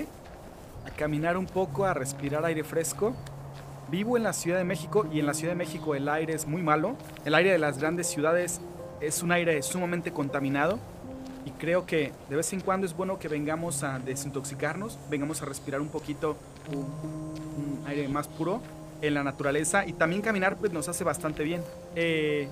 a 0.00 0.90
caminar 0.96 1.36
un 1.36 1.46
poco, 1.46 1.84
a 1.84 1.94
respirar 1.94 2.44
aire 2.44 2.64
fresco. 2.64 3.14
Vivo 3.90 4.16
en 4.16 4.22
la 4.22 4.32
Ciudad 4.32 4.58
de 4.58 4.64
México 4.64 5.06
y 5.12 5.20
en 5.20 5.26
la 5.26 5.34
Ciudad 5.34 5.52
de 5.52 5.58
México 5.58 5.94
el 5.94 6.08
aire 6.08 6.34
es 6.34 6.46
muy 6.46 6.62
malo. 6.62 6.96
El 7.24 7.34
aire 7.34 7.52
de 7.52 7.58
las 7.58 7.78
grandes 7.78 8.06
ciudades 8.06 8.60
es 9.00 9.22
un 9.22 9.32
aire 9.32 9.62
sumamente 9.62 10.12
contaminado 10.12 10.78
y 11.44 11.50
creo 11.50 11.86
que 11.86 12.12
de 12.30 12.36
vez 12.36 12.52
en 12.52 12.60
cuando 12.60 12.86
es 12.86 12.96
bueno 12.96 13.18
que 13.18 13.28
vengamos 13.28 13.82
a 13.82 13.98
desintoxicarnos, 13.98 14.98
vengamos 15.10 15.42
a 15.42 15.44
respirar 15.44 15.80
un 15.80 15.88
poquito 15.88 16.36
un, 16.72 17.82
aire 17.86 18.08
más 18.08 18.28
puro 18.28 18.60
en 19.02 19.14
la 19.14 19.24
naturaleza 19.24 19.84
y 19.84 19.92
también 19.92 20.22
caminar 20.22 20.56
pues 20.56 20.72
nos 20.72 20.88
hace 20.88 21.04
bastante 21.04 21.42
bien. 21.42 21.62
Eh, 21.96 22.48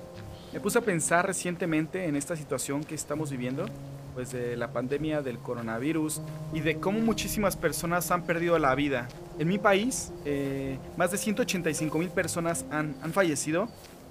me 0.53 0.59
puse 0.59 0.79
a 0.79 0.81
pensar 0.81 1.25
recientemente 1.25 2.05
en 2.05 2.17
esta 2.17 2.35
situación 2.35 2.83
que 2.83 2.93
estamos 2.93 3.31
viviendo, 3.31 3.65
pues 4.13 4.31
de 4.31 4.57
la 4.57 4.71
pandemia 4.71 5.21
del 5.21 5.39
coronavirus 5.39 6.21
y 6.53 6.59
de 6.59 6.79
cómo 6.79 6.99
muchísimas 6.99 7.55
personas 7.55 8.11
han 8.11 8.23
perdido 8.23 8.57
la 8.59 8.75
vida. 8.75 9.07
En 9.39 9.47
mi 9.47 9.57
país, 9.57 10.11
eh, 10.25 10.77
más 10.97 11.11
de 11.11 11.17
185 11.17 11.97
mil 11.97 12.09
personas 12.09 12.65
han, 12.71 12.95
han 13.01 13.13
fallecido 13.13 13.69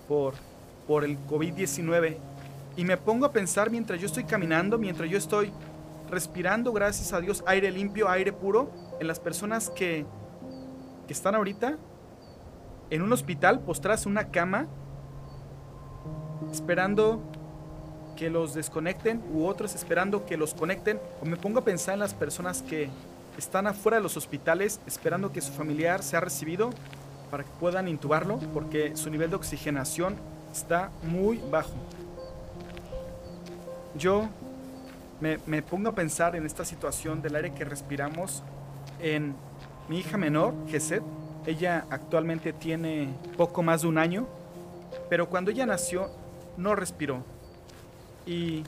por, 0.09 0.35
por 0.87 1.05
el 1.05 1.19
COVID-19 1.27 2.17
y 2.77 2.85
me 2.85 2.97
pongo 2.97 3.27
a 3.27 3.33
pensar 3.33 3.71
mientras 3.71 4.01
yo 4.01 4.07
estoy 4.07 4.25
caminando, 4.25 4.79
mientras 4.79 5.09
yo 5.09 5.19
estoy 5.19 5.53
respirando, 6.11 6.73
gracias 6.73 7.13
a 7.13 7.21
Dios, 7.21 7.45
aire 7.47 7.71
limpio, 7.71 8.09
aire 8.09 8.33
puro, 8.33 8.71
en 9.01 9.07
las 9.07 9.21
personas 9.21 9.71
que, 9.71 10.05
que 11.07 11.13
están 11.13 11.35
ahorita 11.35 11.77
en 12.91 13.03
un 13.03 13.13
hospital, 13.13 13.61
postradas 13.61 14.05
en 14.07 14.13
una 14.13 14.29
cama, 14.29 14.67
esperando 16.53 17.23
que 18.17 18.31
los 18.31 18.55
desconecten 18.55 19.23
u 19.33 19.47
otros 19.47 19.75
esperando 19.75 20.27
que 20.27 20.37
los 20.37 20.55
conecten. 20.55 21.01
O 21.23 21.27
me 21.27 21.37
pongo 21.37 21.61
a 21.61 21.65
pensar 21.65 21.95
en 21.95 22.01
las 22.01 22.15
personas 22.15 22.63
que 22.63 22.89
están 23.39 23.67
afuera 23.67 23.97
de 23.99 24.03
los 24.03 24.17
hospitales 24.17 24.81
esperando 24.87 25.33
que 25.33 25.41
su 25.41 25.53
familiar 25.53 26.03
sea 26.03 26.21
recibido 26.21 26.71
para 27.31 27.45
que 27.45 27.51
puedan 27.61 27.89
intubarlo 27.89 28.39
porque 28.53 28.97
su 28.97 29.09
nivel 29.09 29.31
de 29.31 29.37
oxigenación 29.37 30.17
está 30.53 30.91
muy 31.05 31.41
bajo 31.51 31.73
yo 33.95 34.29
me, 35.21 35.63
pongo 35.63 35.91
a 35.91 35.95
pensar 35.95 36.37
en 36.37 36.47
esta 36.47 36.65
situación 36.65 37.21
del 37.21 37.37
aire 37.37 37.53
que 37.53 37.65
respiramos 37.65 38.43
en 39.01 39.35
mi 39.89 39.99
hija 39.99 40.17
menor, 40.17 40.55
Geset. 40.69 41.03
Ella 41.47 41.85
actualmente 41.91 42.53
tiene 42.53 43.13
poco 43.37 43.63
más 43.63 43.83
de 43.83 43.89
un 43.89 43.99
año, 43.99 44.27
pero 45.09 45.29
cuando 45.29 45.51
ella 45.51 45.67
nació 45.67 46.11
no 46.57 46.75
respiró 46.75 47.23
y, 48.31 48.65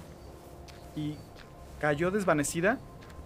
cayó 1.80 2.10
desvanecida. 2.10 2.78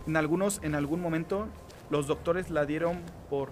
En, 0.06 0.16
algunos, 0.16 0.60
en 0.62 0.74
algún 0.74 1.00
momento 1.00 1.46
los 1.90 2.06
doctores 2.06 2.50
la 2.50 2.64
dieron 2.64 3.00
por, 3.28 3.50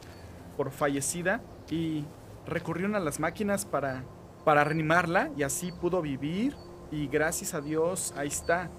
por 0.57 0.71
fallecida 0.71 1.41
y 1.71 2.05
recurrieron 2.47 2.95
a 2.95 3.01
las 3.01 3.21
máquinas 3.21 3.65
para, 3.67 4.03
para 4.45 4.65
reanimarla 4.65 5.31
y 5.37 5.43
así 5.43 5.73
pudo 5.73 6.01
vivir 6.01 6.55
y 6.91 7.09
gracias 7.09 7.55
a 7.55 7.61
Dios 7.61 8.15
ahí 8.17 8.29
está. 8.29 8.71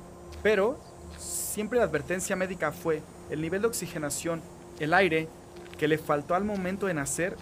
Pero 0.41 0.79
siempre 1.17 1.77
la 1.79 1.85
advertencia 1.85 2.35
médica 2.35 2.71
fue 2.71 3.01
el 3.29 3.41
nivel 3.41 3.61
de 3.61 3.67
oxigenación, 3.67 4.41
el 4.79 4.93
aire 4.93 5.27
que 5.77 5.87
le 5.87 5.97
faltó 5.97 6.35
al 6.35 6.43
momento 6.43 6.85
de 6.85 6.93
nacer 6.93 7.35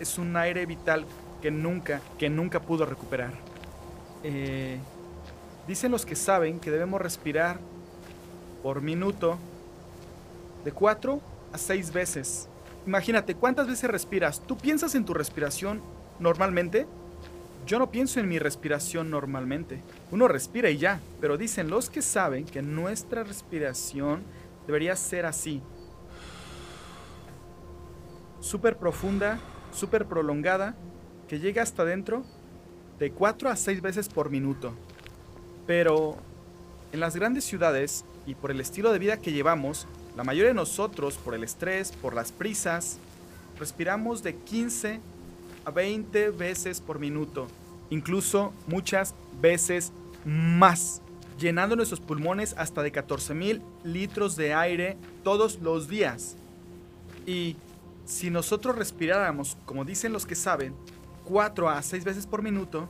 es 0.00 0.18
un 0.18 0.36
aire 0.36 0.66
vital 0.66 1.04
que 1.42 1.50
nunca, 1.50 2.00
que 2.18 2.30
nunca 2.30 2.60
pudo 2.60 2.86
recuperar. 2.86 3.32
Eh, 4.22 4.78
dicen 5.66 5.90
los 5.90 6.04
que 6.04 6.16
saben 6.16 6.60
que 6.60 6.70
debemos 6.70 7.00
respirar 7.00 7.58
por 8.62 8.80
minuto 8.82 9.38
de 10.64 10.72
4 10.72 11.20
a 11.52 11.58
6 11.58 11.92
veces. 11.92 12.48
Imagínate, 12.86 13.34
¿cuántas 13.34 13.66
veces 13.66 13.90
respiras? 13.90 14.40
¿Tú 14.40 14.56
piensas 14.56 14.94
en 14.94 15.04
tu 15.04 15.14
respiración 15.14 15.80
normalmente? 16.18 16.86
Yo 17.66 17.78
no 17.78 17.90
pienso 17.90 18.20
en 18.20 18.28
mi 18.28 18.38
respiración 18.38 19.10
normalmente. 19.10 19.80
Uno 20.10 20.28
respira 20.28 20.68
y 20.68 20.76
ya, 20.76 21.00
pero 21.20 21.38
dicen 21.38 21.70
los 21.70 21.88
que 21.88 22.02
saben 22.02 22.44
que 22.44 22.60
nuestra 22.60 23.24
respiración 23.24 24.22
debería 24.66 24.96
ser 24.96 25.24
así. 25.24 25.62
Súper 28.40 28.76
profunda, 28.76 29.38
súper 29.72 30.04
prolongada, 30.04 30.74
que 31.26 31.38
llega 31.38 31.62
hasta 31.62 31.86
dentro 31.86 32.22
de 32.98 33.10
4 33.10 33.48
a 33.48 33.56
6 33.56 33.80
veces 33.80 34.08
por 34.10 34.28
minuto. 34.28 34.74
Pero 35.66 36.16
en 36.92 37.00
las 37.00 37.16
grandes 37.16 37.44
ciudades 37.44 38.04
y 38.26 38.34
por 38.34 38.50
el 38.50 38.60
estilo 38.60 38.92
de 38.92 38.98
vida 38.98 39.18
que 39.18 39.32
llevamos, 39.32 39.86
la 40.16 40.24
mayoría 40.24 40.48
de 40.48 40.54
nosotros, 40.54 41.16
por 41.16 41.34
el 41.34 41.44
estrés, 41.44 41.92
por 41.92 42.14
las 42.14 42.32
prisas, 42.32 42.98
respiramos 43.58 44.22
de 44.22 44.36
15 44.36 45.00
a 45.64 45.70
20 45.70 46.30
veces 46.30 46.80
por 46.80 46.98
minuto, 46.98 47.48
incluso 47.90 48.52
muchas 48.66 49.14
veces 49.40 49.92
más, 50.24 51.00
llenando 51.38 51.76
nuestros 51.76 52.00
pulmones 52.00 52.54
hasta 52.56 52.82
de 52.82 52.92
14 52.92 53.34
mil 53.34 53.62
litros 53.82 54.36
de 54.36 54.54
aire 54.54 54.96
todos 55.22 55.60
los 55.60 55.88
días. 55.88 56.36
Y 57.26 57.56
si 58.04 58.30
nosotros 58.30 58.76
respiráramos, 58.76 59.56
como 59.64 59.84
dicen 59.84 60.12
los 60.12 60.26
que 60.26 60.34
saben, 60.34 60.74
4 61.24 61.70
a 61.70 61.82
6 61.82 62.04
veces 62.04 62.26
por 62.26 62.42
minuto, 62.42 62.88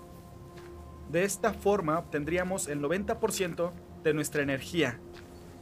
de 1.15 1.23
esta 1.23 1.53
forma 1.53 1.97
obtendríamos 1.97 2.67
el 2.67 2.83
90% 2.83 3.71
de 4.03 4.15
nuestra 4.15 4.43
energía. 4.43 4.99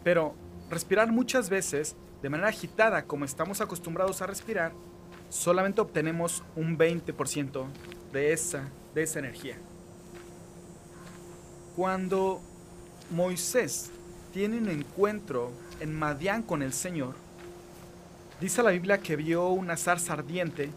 Pero 0.02 0.34
respirar 0.70 1.12
muchas 1.12 1.50
veces 1.50 1.94
de 2.22 2.30
manera 2.30 2.48
agitada 2.48 3.04
como 3.04 3.26
estamos 3.26 3.60
acostumbrados 3.60 4.22
a 4.22 4.26
respirar 4.26 4.72
solamente 5.28 5.82
obtenemos 5.82 6.42
un 6.56 6.78
20% 6.78 7.66
de 8.14 8.32
esa, 8.32 8.70
de 8.94 9.02
esa 9.02 9.18
energía. 9.18 9.58
Cuando 11.76 12.40
Moisés 13.10 13.90
tiene 14.32 14.56
un 14.56 14.70
encuentro 14.70 15.50
en 15.80 15.94
Madián 15.94 16.42
con 16.42 16.62
el 16.62 16.72
Señor, 16.72 17.14
dice 18.40 18.62
la 18.62 18.70
Biblia 18.70 18.98
que 18.98 19.16
vio 19.16 19.50
una 19.50 19.76
zarza 19.76 20.14
ardiente 20.14 20.70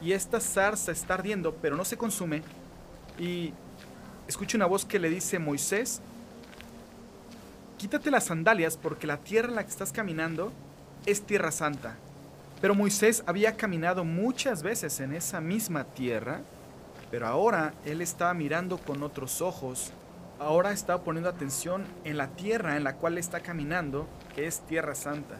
y 0.00 0.12
esta 0.12 0.38
zarza 0.38 0.92
está 0.92 1.14
ardiendo 1.14 1.56
pero 1.60 1.76
no 1.76 1.84
se 1.84 1.96
consume 1.96 2.42
y 3.18 3.52
escucha 4.30 4.56
una 4.56 4.66
voz 4.66 4.84
que 4.84 4.98
le 4.98 5.10
dice 5.10 5.38
Moisés, 5.38 6.00
quítate 7.78 8.10
las 8.10 8.24
sandalias 8.24 8.76
porque 8.76 9.06
la 9.06 9.18
tierra 9.18 9.48
en 9.48 9.56
la 9.56 9.64
que 9.64 9.70
estás 9.70 9.92
caminando 9.92 10.52
es 11.04 11.22
tierra 11.22 11.50
santa. 11.50 11.96
Pero 12.60 12.74
Moisés 12.74 13.24
había 13.26 13.56
caminado 13.56 14.04
muchas 14.04 14.62
veces 14.62 15.00
en 15.00 15.14
esa 15.14 15.40
misma 15.40 15.84
tierra, 15.84 16.42
pero 17.10 17.26
ahora 17.26 17.74
él 17.84 18.02
estaba 18.02 18.32
mirando 18.34 18.78
con 18.78 19.02
otros 19.02 19.40
ojos, 19.40 19.90
ahora 20.38 20.72
estaba 20.72 21.02
poniendo 21.02 21.28
atención 21.28 21.84
en 22.04 22.16
la 22.16 22.28
tierra 22.28 22.76
en 22.76 22.84
la 22.84 22.96
cual 22.96 23.18
está 23.18 23.40
caminando, 23.40 24.06
que 24.34 24.46
es 24.46 24.60
tierra 24.60 24.94
santa. 24.94 25.36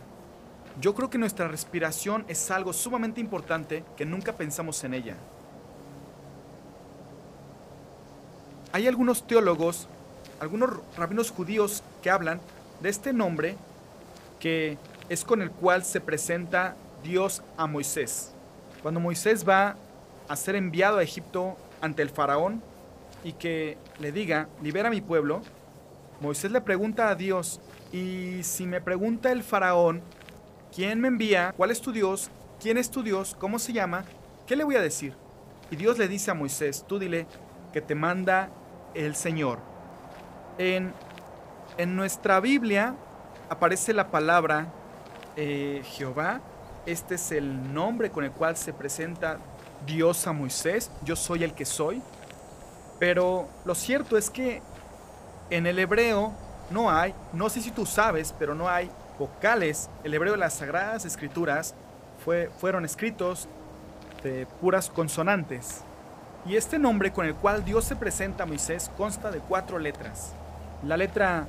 Yo 0.80 0.94
creo 0.94 1.10
que 1.10 1.18
nuestra 1.18 1.46
respiración 1.46 2.24
es 2.26 2.50
algo 2.50 2.72
sumamente 2.72 3.20
importante 3.20 3.84
que 3.96 4.06
nunca 4.06 4.32
pensamos 4.32 4.82
en 4.82 4.94
ella. 4.94 5.16
Hay 8.72 8.86
algunos 8.86 9.26
teólogos, 9.26 9.88
algunos 10.38 10.70
rabinos 10.96 11.32
judíos 11.32 11.82
que 12.02 12.10
hablan 12.10 12.40
de 12.80 12.88
este 12.88 13.12
nombre 13.12 13.56
que 14.38 14.78
es 15.08 15.24
con 15.24 15.42
el 15.42 15.50
cual 15.50 15.84
se 15.84 16.00
presenta 16.00 16.76
Dios 17.02 17.42
a 17.56 17.66
Moisés. 17.66 18.32
Cuando 18.82 19.00
Moisés 19.00 19.46
va 19.46 19.76
a 20.28 20.36
ser 20.36 20.54
enviado 20.54 20.98
a 20.98 21.02
Egipto 21.02 21.56
ante 21.80 22.02
el 22.02 22.10
faraón 22.10 22.62
y 23.24 23.32
que 23.32 23.76
le 23.98 24.12
diga, 24.12 24.48
libera 24.62 24.88
a 24.88 24.92
mi 24.92 25.00
pueblo, 25.00 25.42
Moisés 26.20 26.52
le 26.52 26.60
pregunta 26.60 27.08
a 27.08 27.16
Dios, 27.16 27.60
y 27.92 28.42
si 28.44 28.66
me 28.66 28.80
pregunta 28.80 29.32
el 29.32 29.42
faraón, 29.42 30.00
¿quién 30.74 31.00
me 31.00 31.08
envía? 31.08 31.52
¿Cuál 31.56 31.72
es 31.72 31.80
tu 31.80 31.90
Dios? 31.90 32.30
¿Quién 32.60 32.78
es 32.78 32.90
tu 32.90 33.02
Dios? 33.02 33.36
¿Cómo 33.38 33.58
se 33.58 33.72
llama? 33.72 34.04
¿Qué 34.46 34.54
le 34.54 34.64
voy 34.64 34.76
a 34.76 34.80
decir? 34.80 35.14
Y 35.70 35.76
Dios 35.76 35.98
le 35.98 36.06
dice 36.06 36.30
a 36.30 36.34
Moisés, 36.34 36.84
tú 36.86 36.98
dile 36.98 37.26
que 37.72 37.80
te 37.80 37.94
manda 37.94 38.50
el 38.94 39.14
Señor. 39.14 39.58
En, 40.58 40.92
en 41.78 41.96
nuestra 41.96 42.40
Biblia 42.40 42.94
aparece 43.48 43.92
la 43.92 44.10
palabra 44.10 44.66
eh, 45.36 45.82
Jehová 45.84 46.40
este 46.86 47.16
es 47.16 47.30
el 47.32 47.74
nombre 47.74 48.10
con 48.10 48.24
el 48.24 48.32
cual 48.32 48.56
se 48.56 48.72
presenta 48.72 49.38
Dios 49.86 50.26
a 50.26 50.32
Moisés. 50.32 50.90
Yo 51.04 51.14
soy 51.14 51.44
el 51.44 51.52
que 51.52 51.64
soy. 51.64 52.02
Pero 52.98 53.48
lo 53.64 53.74
cierto 53.74 54.16
es 54.16 54.30
que 54.30 54.62
en 55.50 55.66
el 55.66 55.78
hebreo 55.78 56.32
no 56.70 56.90
hay, 56.90 57.14
no 57.32 57.48
sé 57.48 57.60
si 57.60 57.70
tú 57.70 57.86
sabes, 57.86 58.34
pero 58.38 58.54
no 58.54 58.68
hay 58.68 58.90
vocales. 59.18 59.88
El 60.04 60.14
hebreo 60.14 60.32
de 60.32 60.38
las 60.38 60.54
Sagradas 60.54 61.04
Escrituras 61.04 61.74
fue, 62.24 62.50
fueron 62.60 62.84
escritos 62.84 63.48
de 64.22 64.46
puras 64.60 64.90
consonantes. 64.90 65.82
Y 66.46 66.56
este 66.56 66.78
nombre 66.78 67.12
con 67.12 67.26
el 67.26 67.34
cual 67.34 67.64
Dios 67.64 67.84
se 67.84 67.96
presenta 67.96 68.44
a 68.44 68.46
Moisés 68.46 68.90
consta 68.96 69.30
de 69.30 69.40
cuatro 69.40 69.78
letras. 69.78 70.34
La 70.82 70.96
letra 70.96 71.46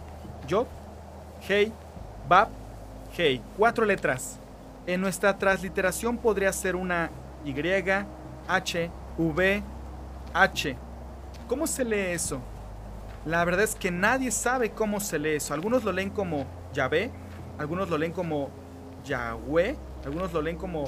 Yod, 0.48 0.68
Hei, 1.48 1.72
Bab 2.28 2.50
Hey, 3.14 3.42
cuatro 3.58 3.84
letras. 3.84 4.40
En 4.88 5.02
nuestra 5.02 5.38
transliteración 5.38 6.18
podría 6.18 6.54
ser 6.54 6.78
una 6.78 7.10
Y, 7.44 7.54
H, 8.48 8.90
V, 9.18 9.64
H. 10.34 10.78
¿Cómo 11.48 11.68
se 11.68 11.84
lee 11.84 12.14
eso? 12.14 12.40
La 13.26 13.44
verdad 13.44 13.64
es 13.64 13.76
que 13.76 13.92
nadie 13.92 14.32
sabe 14.32 14.72
cómo 14.72 15.02
se 15.02 15.20
lee 15.20 15.36
eso. 15.36 15.54
Algunos 15.54 15.84
lo 15.84 15.92
leen 15.92 16.10
como 16.10 16.46
Yahvé, 16.74 17.12
algunos 17.58 17.90
lo 17.90 17.98
leen 17.98 18.14
como 18.14 18.50
Yahweh, 19.04 19.76
algunos 20.06 20.32
lo 20.32 20.42
leen 20.42 20.56
como 20.56 20.86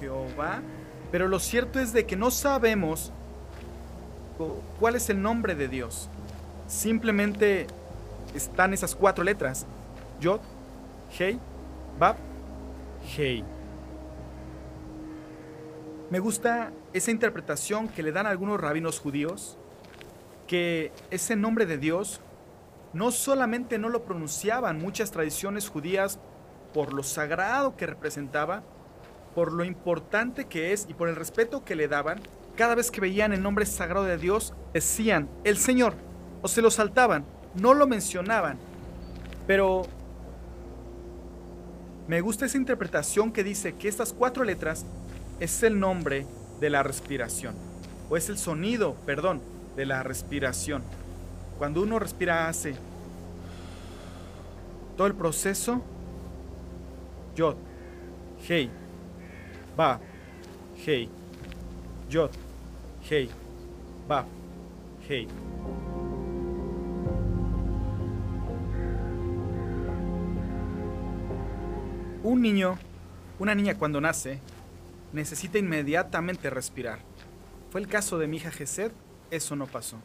Jehová, 0.00 0.62
pero 1.12 1.28
lo 1.28 1.38
cierto 1.38 1.78
es 1.78 1.92
de 1.92 2.06
que 2.06 2.16
no 2.16 2.30
sabemos 2.32 3.12
cuál 4.78 4.96
es 4.96 5.08
el 5.10 5.20
nombre 5.20 5.54
de 5.54 5.68
Dios. 5.68 6.08
Simplemente 6.66 7.66
están 8.34 8.72
esas 8.72 8.94
cuatro 8.94 9.24
letras. 9.24 9.66
Yod, 10.20 10.40
Hei, 11.18 11.38
Bab, 11.98 12.16
Hei. 13.16 13.44
Me 16.10 16.18
gusta 16.18 16.72
esa 16.92 17.10
interpretación 17.10 17.88
que 17.88 18.02
le 18.02 18.12
dan 18.12 18.26
algunos 18.26 18.60
rabinos 18.60 19.00
judíos, 19.00 19.56
que 20.46 20.92
ese 21.10 21.36
nombre 21.36 21.64
de 21.66 21.78
Dios 21.78 22.20
no 22.92 23.10
solamente 23.10 23.78
no 23.78 23.88
lo 23.88 24.04
pronunciaban 24.04 24.78
muchas 24.78 25.10
tradiciones 25.10 25.68
judías 25.68 26.18
por 26.74 26.92
lo 26.92 27.02
sagrado 27.02 27.76
que 27.76 27.86
representaba, 27.86 28.62
por 29.34 29.52
lo 29.52 29.64
importante 29.64 30.44
que 30.44 30.72
es 30.72 30.86
y 30.88 30.94
por 30.94 31.08
el 31.08 31.16
respeto 31.16 31.64
que 31.64 31.74
le 31.74 31.88
daban, 31.88 32.20
cada 32.56 32.74
vez 32.74 32.90
que 32.90 33.00
veían 33.00 33.32
el 33.32 33.42
nombre 33.42 33.66
sagrado 33.66 34.04
de 34.04 34.18
Dios, 34.18 34.54
decían, 34.72 35.28
el 35.44 35.56
Señor, 35.56 35.94
o 36.42 36.48
se 36.48 36.62
lo 36.62 36.70
saltaban, 36.70 37.24
no 37.54 37.74
lo 37.74 37.86
mencionaban. 37.86 38.58
Pero 39.46 39.82
me 42.08 42.20
gusta 42.20 42.46
esa 42.46 42.58
interpretación 42.58 43.32
que 43.32 43.44
dice 43.44 43.74
que 43.74 43.88
estas 43.88 44.12
cuatro 44.12 44.44
letras 44.44 44.84
es 45.40 45.62
el 45.62 45.78
nombre 45.78 46.26
de 46.60 46.70
la 46.70 46.82
respiración, 46.82 47.54
o 48.10 48.16
es 48.16 48.28
el 48.28 48.38
sonido, 48.38 48.94
perdón, 49.06 49.40
de 49.76 49.86
la 49.86 50.02
respiración. 50.02 50.82
Cuando 51.58 51.82
uno 51.82 51.98
respira 51.98 52.48
hace 52.48 52.74
todo 54.96 55.06
el 55.06 55.14
proceso, 55.14 55.82
Yod, 57.34 57.56
Hey, 58.46 58.70
Ba, 59.76 60.00
Hey, 60.84 61.08
Yod, 62.10 62.30
Hey, 63.08 63.28
Ba, 64.06 64.24
Hey. 65.08 65.26
Un 72.22 72.40
niño, 72.40 72.78
una 73.40 73.56
niña 73.56 73.76
cuando 73.76 74.00
nace, 74.00 74.38
necesita 75.12 75.58
inmediatamente 75.58 76.48
respirar. 76.48 77.00
Fue 77.70 77.80
el 77.80 77.88
caso 77.88 78.18
de 78.18 78.28
mi 78.28 78.36
hija 78.36 78.52
Gesed, 78.52 78.92
eso 79.32 79.56
no 79.56 79.66
pasó. 79.66 79.96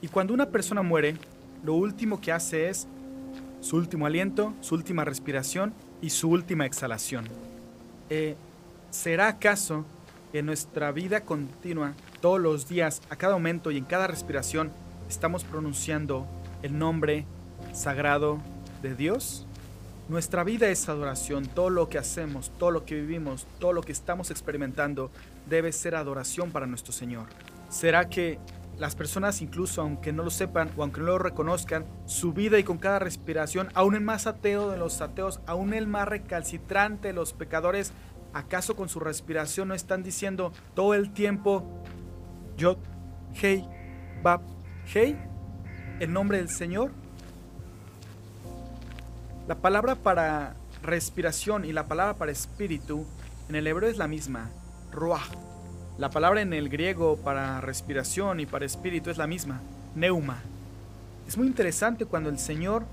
Y 0.00 0.06
cuando 0.06 0.32
una 0.32 0.46
persona 0.46 0.82
muere, 0.82 1.16
lo 1.64 1.74
último 1.74 2.20
que 2.20 2.30
hace 2.30 2.68
es 2.68 2.86
su 3.60 3.76
último 3.76 4.06
aliento, 4.06 4.54
su 4.60 4.76
última 4.76 5.04
respiración 5.04 5.74
y 6.00 6.10
su 6.10 6.30
última 6.30 6.64
exhalación. 6.64 7.24
Eh, 8.08 8.36
¿Será 8.90 9.26
acaso 9.26 9.84
que 10.30 10.42
nuestra 10.42 10.92
vida 10.92 11.22
continua, 11.22 11.94
todos 12.20 12.40
los 12.40 12.68
días, 12.68 13.02
a 13.10 13.16
cada 13.16 13.34
momento 13.34 13.70
y 13.70 13.78
en 13.78 13.84
cada 13.84 14.06
respiración, 14.06 14.72
estamos 15.08 15.44
pronunciando 15.44 16.26
el 16.62 16.78
nombre 16.78 17.26
sagrado 17.72 18.38
de 18.82 18.94
Dios? 18.94 19.46
Nuestra 20.08 20.44
vida 20.44 20.68
es 20.68 20.88
adoración, 20.88 21.46
todo 21.46 21.68
lo 21.68 21.88
que 21.88 21.98
hacemos, 21.98 22.52
todo 22.58 22.70
lo 22.70 22.84
que 22.84 22.94
vivimos, 22.94 23.46
todo 23.58 23.72
lo 23.72 23.82
que 23.82 23.92
estamos 23.92 24.30
experimentando 24.30 25.10
debe 25.48 25.72
ser 25.72 25.96
adoración 25.96 26.52
para 26.52 26.66
nuestro 26.66 26.92
Señor. 26.92 27.26
¿Será 27.68 28.08
que 28.08 28.38
las 28.78 28.94
personas 28.94 29.40
incluso 29.42 29.80
aunque 29.80 30.12
no 30.12 30.22
lo 30.22 30.30
sepan 30.30 30.70
o 30.76 30.82
aunque 30.82 31.00
no 31.00 31.06
lo 31.06 31.18
reconozcan, 31.18 31.86
su 32.06 32.32
vida 32.32 32.58
y 32.58 32.64
con 32.64 32.78
cada 32.78 32.98
respiración, 32.98 33.68
aún 33.74 33.94
el 33.94 34.02
más 34.02 34.26
ateo 34.26 34.70
de 34.70 34.78
los 34.78 35.00
ateos, 35.00 35.40
aún 35.46 35.72
el 35.72 35.86
más 35.86 36.06
recalcitrante 36.06 37.08
de 37.08 37.14
los 37.14 37.32
pecadores, 37.32 37.92
¿acaso 38.32 38.76
con 38.76 38.88
su 38.88 39.00
respiración 39.00 39.68
no 39.68 39.74
están 39.74 40.02
diciendo 40.02 40.52
todo 40.74 40.94
el 40.94 41.12
tiempo, 41.12 41.64
Yod, 42.56 42.78
Hey, 43.34 43.68
Bab, 44.22 44.40
Hey, 44.86 45.18
el 46.00 46.10
nombre 46.10 46.38
del 46.38 46.48
Señor? 46.48 46.90
La 49.46 49.56
palabra 49.56 49.94
para 49.94 50.56
respiración 50.82 51.66
y 51.66 51.72
la 51.72 51.86
palabra 51.86 52.14
para 52.14 52.32
espíritu 52.32 53.04
en 53.50 53.56
el 53.56 53.66
hebreo 53.66 53.90
es 53.90 53.98
la 53.98 54.08
misma, 54.08 54.50
ruach. 54.90 55.28
La 55.98 56.08
palabra 56.08 56.40
en 56.40 56.54
el 56.54 56.70
griego 56.70 57.18
para 57.18 57.60
respiración 57.60 58.40
y 58.40 58.46
para 58.46 58.64
espíritu 58.64 59.10
es 59.10 59.18
la 59.18 59.26
misma, 59.26 59.60
neuma. 59.94 60.38
Es 61.28 61.36
muy 61.36 61.46
interesante 61.46 62.06
cuando 62.06 62.30
el 62.30 62.38
Señor 62.38 62.84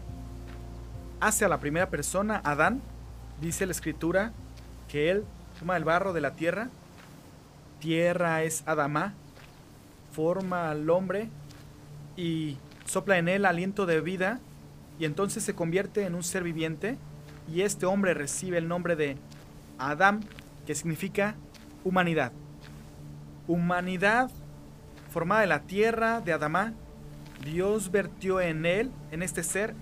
hace 1.21 1.45
a 1.45 1.49
la 1.49 1.59
primera 1.59 1.89
persona, 1.89 2.41
Adán, 2.43 2.81
dice 3.39 3.65
la 3.65 3.71
escritura 3.71 4.33
que 4.89 5.09
él 5.09 5.23
toma 5.57 5.77
el 5.77 5.85
barro 5.85 6.11
de 6.11 6.21
la 6.21 6.31
tierra, 6.35 6.69
tierra 7.79 8.43
es 8.43 8.63
Adamá, 8.65 9.13
forma 10.13 10.69
al 10.69 10.89
hombre 10.89 11.29
y 12.15 12.57
sopla 12.85 13.17
en 13.17 13.27
él 13.27 13.45
aliento 13.45 13.85
de 13.85 13.99
vida 13.99 14.39
y 14.99 15.05
entonces 15.05 15.43
se 15.43 15.55
convierte 15.55 16.05
en 16.05 16.15
un 16.15 16.23
ser 16.23 16.43
viviente 16.43 16.97
y 17.51 17.61
este 17.61 17.85
hombre 17.85 18.13
recibe 18.13 18.57
el 18.57 18.67
nombre 18.67 18.95
de 18.95 19.17
Adam, 19.77 20.21
que 20.65 20.75
significa 20.75 21.35
humanidad. 21.83 22.31
Humanidad 23.47 24.29
formada 25.11 25.41
de 25.41 25.47
la 25.47 25.61
tierra 25.63 26.21
de 26.21 26.31
Adamá, 26.31 26.73
Dios 27.43 27.91
vertió 27.91 28.39
en 28.39 28.65
él, 28.65 28.91
en 29.11 29.21
este 29.21 29.43
ser, 29.43 29.73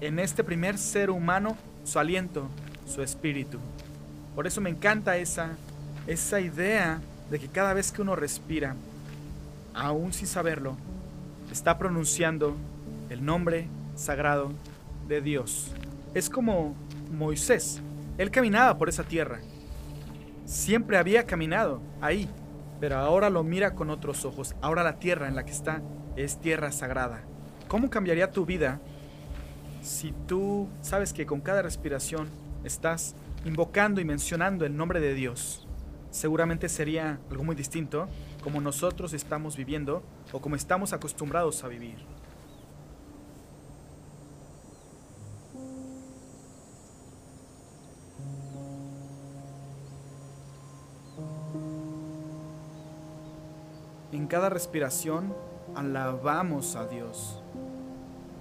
en 0.00 0.18
este 0.18 0.44
primer 0.44 0.78
ser 0.78 1.10
humano, 1.10 1.56
su 1.84 1.98
aliento, 1.98 2.48
su 2.86 3.02
espíritu. 3.02 3.58
Por 4.34 4.46
eso 4.46 4.60
me 4.60 4.70
encanta 4.70 5.16
esa, 5.16 5.50
esa 6.06 6.40
idea 6.40 7.00
de 7.30 7.40
que 7.40 7.48
cada 7.48 7.74
vez 7.74 7.90
que 7.90 8.02
uno 8.02 8.14
respira, 8.14 8.76
aún 9.78 10.12
sin 10.12 10.26
saberlo, 10.26 10.76
está 11.52 11.78
pronunciando 11.78 12.56
el 13.10 13.24
nombre 13.24 13.68
sagrado 13.94 14.50
de 15.06 15.20
Dios. 15.20 15.72
Es 16.14 16.28
como 16.28 16.74
Moisés. 17.12 17.80
Él 18.18 18.30
caminaba 18.30 18.76
por 18.76 18.88
esa 18.88 19.04
tierra. 19.04 19.40
Siempre 20.44 20.98
había 20.98 21.26
caminado 21.26 21.80
ahí, 22.00 22.28
pero 22.80 22.96
ahora 22.96 23.30
lo 23.30 23.44
mira 23.44 23.74
con 23.74 23.90
otros 23.90 24.24
ojos. 24.24 24.56
Ahora 24.60 24.82
la 24.82 24.98
tierra 24.98 25.28
en 25.28 25.36
la 25.36 25.44
que 25.44 25.52
está 25.52 25.80
es 26.16 26.40
tierra 26.40 26.72
sagrada. 26.72 27.22
¿Cómo 27.68 27.88
cambiaría 27.90 28.32
tu 28.32 28.44
vida 28.44 28.80
si 29.80 30.12
tú 30.26 30.68
sabes 30.80 31.12
que 31.12 31.26
con 31.26 31.40
cada 31.40 31.62
respiración 31.62 32.28
estás 32.64 33.14
invocando 33.44 34.00
y 34.00 34.04
mencionando 34.04 34.66
el 34.66 34.76
nombre 34.76 35.00
de 35.00 35.14
Dios? 35.14 35.67
Seguramente 36.10 36.68
sería 36.68 37.20
algo 37.30 37.44
muy 37.44 37.54
distinto 37.54 38.08
como 38.42 38.60
nosotros 38.60 39.12
estamos 39.12 39.56
viviendo 39.56 40.02
o 40.32 40.40
como 40.40 40.56
estamos 40.56 40.92
acostumbrados 40.92 41.64
a 41.64 41.68
vivir. 41.68 41.96
En 54.12 54.26
cada 54.26 54.48
respiración 54.48 55.34
alabamos 55.74 56.76
a 56.76 56.86
Dios. 56.86 57.42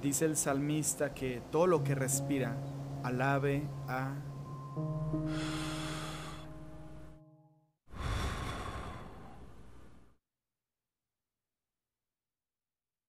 Dice 0.01 0.25
el 0.25 0.37
salmista 0.37 1.13
que 1.13 1.41
todo 1.51 1.67
lo 1.67 1.83
que 1.83 1.95
respira 1.95 2.55
alabe 3.03 3.63
a 3.87 4.13